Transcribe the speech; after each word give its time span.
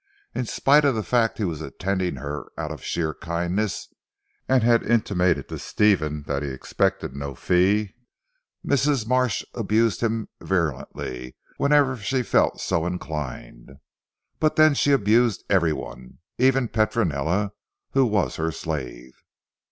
In 0.33 0.47
spite 0.47 0.83
of 0.83 0.95
the 0.95 1.03
fact 1.03 1.35
that 1.37 1.43
he 1.43 1.47
was 1.47 1.61
attending 1.61 2.15
her 2.15 2.47
out 2.57 2.71
of 2.71 2.83
sheer 2.83 3.13
kindness, 3.13 3.87
and 4.49 4.63
had 4.63 4.81
intimated 4.81 5.47
to 5.49 5.59
Stephen 5.59 6.23
that 6.23 6.41
he 6.41 6.49
expected 6.49 7.15
no 7.15 7.35
fee, 7.35 7.93
Mrs. 8.65 9.05
Marsh 9.07 9.43
abused 9.53 10.01
him 10.01 10.27
virulently 10.41 11.35
whenever 11.57 11.97
she 11.97 12.23
felt 12.23 12.59
so 12.59 12.87
inclined. 12.87 13.73
But 14.39 14.55
then 14.55 14.73
she 14.73 14.91
abused 14.91 15.43
everyone, 15.51 16.17
even 16.39 16.67
Petronella, 16.67 17.51
who 17.91 18.07
was 18.07 18.37
her 18.37 18.51
slave. 18.51 19.21